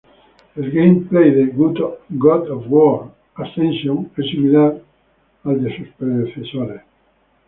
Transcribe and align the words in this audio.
El 0.55 0.71
gameplay 0.71 1.29
de 1.29 1.45
"God 1.51 2.49
of 2.49 2.65
War: 2.71 3.11
Ascension" 3.35 4.09
es 4.17 4.31
similar 4.31 4.81
al 5.43 5.63
de 5.63 5.77
sus 5.77 5.89
predecesores. 5.89 6.81